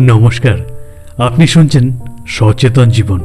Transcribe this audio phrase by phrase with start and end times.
[0.00, 0.58] নমস্কার।
[1.18, 3.20] আপনি শুনছেন সচেতন জীবন,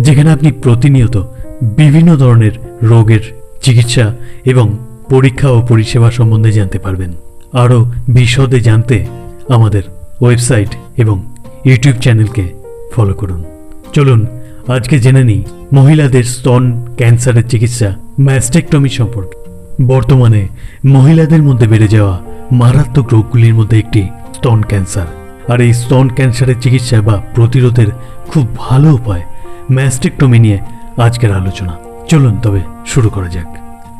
[0.00, 1.22] যেখানে আপনি প্রতিনিয়ত
[1.62, 2.50] বিভিন্ন ধরনের
[2.82, 3.20] রোগের
[3.62, 4.78] চিকিৎসা এবং
[5.10, 7.12] পরীক্ষা ও পরিষেবা সম্বন্ধে জানতে পারবেন।
[7.52, 9.06] আরও বিশদে জানতে
[9.48, 9.82] আমাদের
[10.20, 11.24] ওয়েবসাইট এবং
[11.64, 12.52] ইউটিউব চ্যানেলকে
[12.92, 13.44] ফলো করুন।
[13.92, 14.26] চলুন,
[14.68, 19.36] আজকে জেনে নিই মহিলাদের স্তন ক্যান্সারের চিকিৎসা ম্যাস্টেকটমি সম্পর্কে।
[19.86, 20.48] বর্তমানে
[20.86, 22.20] মহিলাদের মধ্যে বেড়ে যাওয়া
[22.52, 24.02] মারাত্মক রোগগুলির মধ্যে একটি
[24.34, 25.06] স্তন ক্যান্সার।
[25.48, 27.86] আর এই স্তন ক্যান্সারের চিকিৎসা বা প্রতিরোধের
[28.28, 29.22] খুব ভালো উপায়
[29.70, 30.58] ম্যাস্টেকটমি নিয়ে
[30.96, 31.76] আজকের আলোচনা।
[32.08, 33.56] চলুন তবে শুরু করা যাক।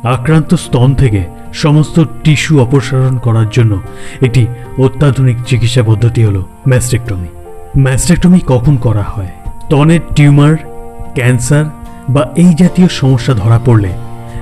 [0.07, 3.81] আক্রান্ত স্তন থেকে সমস্ত টিস্যু অপসারণ করার জন্য
[4.23, 4.47] একটি
[4.79, 7.29] অত্যাধুনিক চিকিৎসা পদ্ধতি হলো ম্যাস্টেকটমি।
[7.81, 9.31] ম্যাস্টেকটমি কখন করা হয়?
[9.65, 10.57] স্তনের টিউমার,
[11.15, 11.65] ক্যান্সার
[12.09, 13.93] বা এই জাতীয় সমস্যা ধরা পড়লে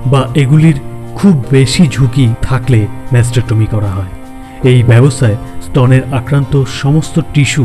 [0.07, 0.81] বা এগুলির
[1.15, 4.24] খুব বেশি ঝুঁকি থাকলে ম্যাস্টেকটমি করা হয়।
[4.65, 5.37] এই ব্যবস্থায়
[5.67, 7.65] স্তনের আক্রান্ত সমস্ত টিস্যু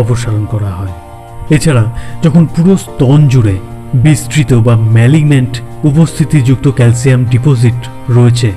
[0.00, 0.94] অপসারণ করা হয়।
[1.56, 1.84] এছাড়া
[2.24, 3.56] যখন পুরো স্তন জুড়ে
[3.94, 5.52] বিস্তৃত বা ম্যালিগমেন্ট
[5.84, 7.78] উপস্থিতিযুক্ত ক্যালসিয়াম ডিপোজিট
[8.10, 8.52] রয়েছে,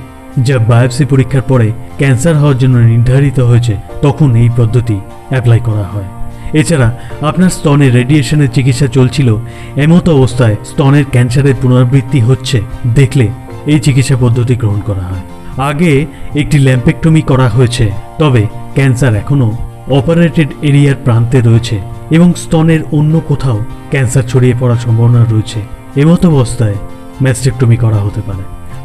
[0.48, 1.68] যা বায়োপসি পরীক্ষার পরে
[1.98, 4.98] ক্যান্সার হওয়ার জন্য নির্ধারিত হয়েছে, তখন এই পদ্ধতি
[5.30, 6.10] অ্যাপ্লাই করা হয়।
[6.54, 6.90] এছাড়া
[7.22, 9.30] আপনার স্তনে রেডিয়েশনের চিকিৎসা চলছিল,
[9.76, 12.58] এমত অবস্থায় স্তনের ক্যান্সারের পুনরাবৃত্তি হচ্ছে,
[12.96, 13.26] দেখলে
[13.68, 15.26] এই চিকিৎসা পদ্ধতি গ্রহণ করা হয়।
[15.58, 21.80] আগে একটি ল্যাম্পেক্টমি করা হয়েছে, তবে ক্যান্সার এখনও অপারেটেড এরিয়ার প্রান্তে রয়েছে
[22.12, 25.60] এবং স্তনের অন্য কোথাও ক্যান্সার ছড়িয়ে পড়ার সম্ভাবনা রয়েছে।
[25.96, 26.76] এমতো অবস্থায়
[27.22, 28.44] ম্যাস্টেকটমি করা হতে পারে।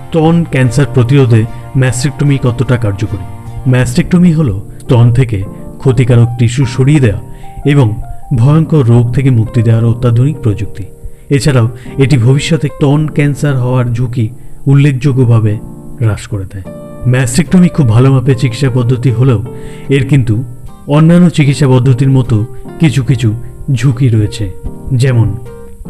[0.09, 1.45] স্তন ক্যান্সার প্রতিরোধে
[1.77, 3.25] ম্যাস্টেকটমি কতটা কার্যকরী?
[3.71, 5.43] ম্যাস্টেকটমি হল স্তন থেকে
[5.79, 7.21] ক্ষতিকারক টিস্যু সরিয়ে দেওয়া
[7.65, 8.03] এবং
[8.37, 10.85] ভয়ঙ্কর রোগ থেকে মুক্তি দেওয়ার অত্যাধুনিক প্রযুক্তি।
[11.31, 14.31] এছাড়াও এটি ভবিষ্যতে স্তন ক্যান্সার হওয়ার ঝুঁকি
[14.67, 15.59] উল্লেখযোগ্যভাবে
[16.01, 16.63] হ্রাস করে দেয়।
[17.07, 19.45] ম্যাস্টেকটমি খুব ভালো মাপের চিকিৎসা পদ্ধতি হলেও
[19.89, 20.45] এর কিন্তু
[20.87, 22.47] অন্যান্য চিকিৎসা পদ্ধতির মতো
[22.81, 23.35] কিছু কিছু
[23.73, 24.53] ঝুঁকি রয়েছে।
[24.95, 25.37] যেমন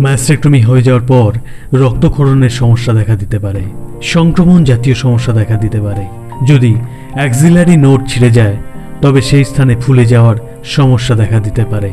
[0.01, 1.31] ম্যাস্টেকটমি হয়ে যাওয়ার পর
[1.79, 3.61] রক্তক্ষরণের সমস্যা দেখা দিতে পারে,
[4.03, 6.05] সংক্রমণ জাতীয় সমস্যা দেখা দিতে পারে।
[6.47, 6.75] যদি
[7.13, 8.57] অ্যাক্সিলারি নোট ছিঁড়ে যায়,
[9.03, 11.91] তবে সেই স্থানে ফুলে যাওয়ার সমস্যা দেখা দিতে পারে।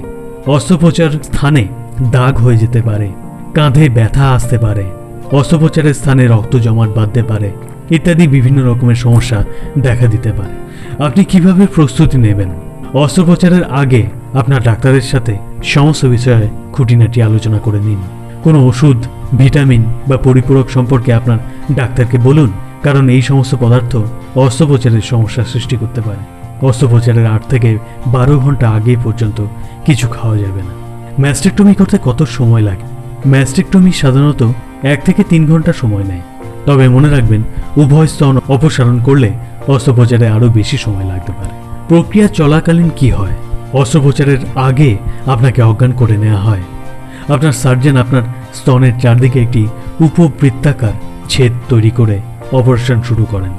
[0.48, 1.68] অস্ত্রোপচার স্থানে
[2.12, 3.10] দাগ হয়ে যেতে পারে,
[3.54, 4.84] কাঁধে ব্যথা আসতে পারে,
[5.32, 7.52] অস্ত্রোপচারের স্থানে রক্ত জমাট বাঁধতে পারে
[7.90, 9.44] ইত্যাদি বিভিন্ন রকমের সমস্যা
[9.80, 10.56] দেখা দিতে পারে।
[11.04, 12.50] আপনি কীভাবে প্রস্তুতি নেবেন?
[12.94, 17.98] অস্ত্রোপচারের আগে আপনার ডাক্তারের সাথে সমস্ত বিষয়ে খুঁটিনাটি আলোচনা করে নিন।
[18.44, 19.06] কোনো ওষুধ,
[19.38, 21.38] ভিটামিন বা পরিপূরক সম্পর্কে আপনার
[21.76, 22.52] ডাক্তারকে বলুন,
[22.84, 23.98] কারণ এই সমস্ত পদার্থ
[24.36, 26.24] অস্ত্রোপচারের সমস্যা সৃষ্টি করতে পারে।
[26.66, 27.78] অস্ত্রোপচারের আট থেকে
[28.08, 29.42] বারো ঘণ্টা আগে পর্যন্ত
[29.86, 30.74] কিছু খাওয়া যাবে না।
[31.20, 32.84] ম্যাস্টেকটমি করতে কত সময় লাগে?
[33.30, 34.44] ম্যাস্টেকটমি সাধারণত
[34.84, 36.22] এক থেকে তিন ঘণ্টা সময় নেয়।
[36.66, 37.42] তবে মনে রাখবেন,
[37.82, 39.30] উভয় স্তন অপসারণ করলে
[39.74, 41.54] অস্ত্রোপচারে আরও বেশি সময় লাগতে পারে।
[41.90, 43.36] প্রক্রিয়া চলাকালীন কি হয়?
[43.74, 44.92] অস্ত্রোপচারের আগে
[45.34, 46.64] আপনাকে অজ্ঞান করে নেওয়া হয়।
[47.34, 48.24] আপনার সার্জন আপনার
[48.54, 49.64] স্তনের চারদিকে একটি
[50.06, 50.96] উপবৃত্তাকার
[51.30, 52.18] ছেদ তৈরি করে
[52.52, 53.54] অপারেশন শুরু করেন।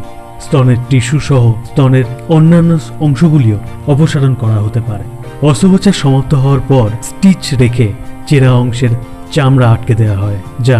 [0.44, 2.70] স্তনের টিস্যু সহ স্তনের অন্যান্য
[3.00, 3.58] অংশগুলিও
[3.92, 5.04] অপসারণ করা হতে পারে।
[5.48, 7.88] অস্ত্রোপচার সমাপ্ত হওয়ার পর স্টিচ রেখে
[8.26, 8.92] চেরা অংশের
[9.34, 10.78] চামড়া আটকে দেওয়া হয়, যা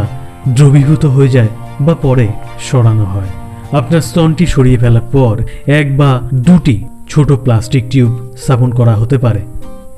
[0.49, 1.49] দ্রবীভূত হয়ে যায়
[1.81, 2.29] বা পরে
[2.61, 3.29] সরানো হয়।
[3.73, 9.41] আপনার স্তনটি সরিয়ে ফেলার পর এক বা দুটি ছোট প্লাস্টিক টিউব স্থাপন করা হতে পারে।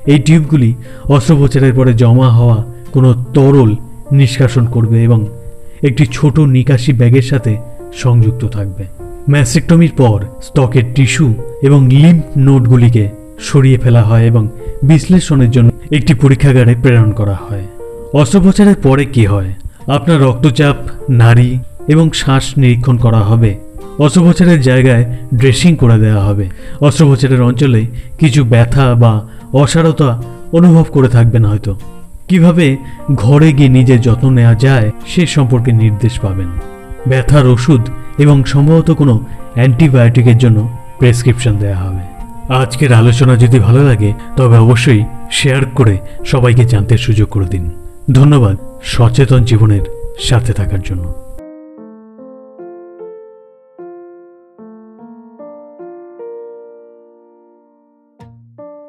[0.05, 0.73] এই টিউবগুলি
[1.09, 3.75] অস্ত্রোপচারের পরে জমা হওয়া কোনো তরল
[4.11, 5.25] নিষ্কাশন করবে এবং
[5.83, 7.57] একটি ছোট নিকাশি ব্যাগের সাথে
[7.93, 8.85] সংযুক্ত থাকবে।
[9.29, 14.47] ম্যাসেক্টমির পর স্তকের টিস্যু এবং লিম্ফ নোটগুলিকে সরিয়ে ফেলা হয় এবং
[14.83, 17.63] বিশ্লেষণের জন্য একটি পরীক্ষাগারে প্রেরণ করা হয়।
[18.13, 19.53] অস্ত্রোপচারের পরে কি হয়?
[19.87, 20.75] আপনার রক্তচাপ,
[21.09, 23.57] নারী এবং শ্বাস নিরীক্ষণ করা হবে।
[23.99, 25.05] অস্ত্রোপচারের জায়গায়
[25.35, 26.49] ড্রেসিং করে দেওয়া হবে।
[26.81, 27.85] অস্ত্রোপচারের অঞ্চলে
[28.19, 30.21] কিছু ব্যথা বা অসারতা
[30.51, 31.79] অনুভব করে থাকবেন হয়তো।
[32.27, 32.77] কীভাবে
[33.15, 36.47] ঘরে গিয়ে নিজের যত্ন নেওয়া যায়, সে সম্পর্কে নির্দেশ পাবেন।
[37.07, 37.81] ব্যথার ওষুধ
[38.17, 40.69] এবং সম্ভবত কোনো অ্যান্টিবায়োটিকের জন্য
[40.99, 42.01] প্রেসক্রিপশন দেওয়া হবে।
[42.53, 47.71] আজকের আলোচনা যদি ভালো লাগে, তবে অবশ্যই শেয়ার করে সবাইকে জানতে সুযোগ করে দিন।
[48.11, 49.81] ধন্যবাদ। সচেতন জীবনের
[50.19, 51.26] সাথে থাকার জন্য।